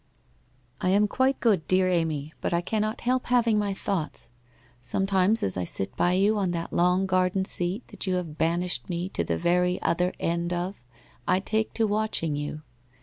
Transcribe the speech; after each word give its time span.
'1 0.81 0.91
am 0.93 1.07
quite 1.07 1.39
good, 1.39 1.67
dear 1.67 1.87
Amy, 1.87 2.33
but 2.41 2.55
I 2.55 2.61
cannot 2.61 3.01
help 3.01 3.27
having 3.27 3.59
my 3.59 3.71
thoughts. 3.71 4.31
Sometimes 4.81 5.43
as 5.43 5.55
I 5.57 5.63
sit 5.63 5.95
by 5.95 6.13
you 6.13 6.39
on 6.39 6.49
that 6.57 6.73
long 6.73 7.05
garden 7.05 7.45
sent 7.45 7.89
that 7.89 8.07
you 8.07 8.15
have 8.15 8.35
banished 8.39 8.89
me 8.89 9.09
to 9.09 9.23
the 9.23 9.37
very 9.37 9.79
other 9.83 10.11
end 10.19 10.53
of, 10.53 10.81
I 11.27 11.39
take 11.39 11.75
to 11.75 11.85
watching 11.85 12.35
you. 12.35 12.63